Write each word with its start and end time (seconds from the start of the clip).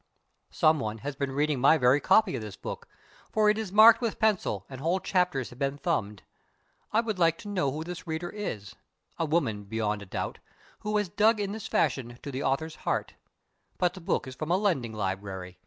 Someone 0.49 0.97
has 1.01 1.15
been 1.15 1.31
reading 1.31 1.59
my 1.59 1.77
very 1.77 1.99
copy 2.01 2.35
of 2.35 2.41
this 2.41 2.55
book, 2.55 2.87
for 3.31 3.51
it 3.51 3.57
is 3.59 3.71
marked 3.71 4.01
with 4.01 4.17
pencil 4.17 4.65
and 4.67 4.81
whole 4.81 4.99
chapters 4.99 5.51
have 5.51 5.59
been 5.59 5.77
thumbed. 5.77 6.23
I 6.91 7.01
would 7.01 7.19
like 7.19 7.37
to 7.37 7.47
know 7.47 7.71
who 7.71 7.83
this 7.83 8.07
reader 8.07 8.31
is 8.31 8.73
a 9.19 9.25
woman, 9.25 9.65
beyond 9.65 10.01
a 10.01 10.07
doubt 10.07 10.39
who 10.79 10.97
has 10.97 11.07
dug 11.07 11.39
in 11.39 11.51
this 11.51 11.67
fashion 11.67 12.17
to 12.23 12.31
the 12.31 12.41
author's 12.41 12.77
heart. 12.77 13.13
But 13.77 13.93
the 13.93 14.01
book 14.01 14.25
is 14.25 14.33
from 14.33 14.49
a 14.49 14.57
lending 14.57 14.93
library. 14.93 15.59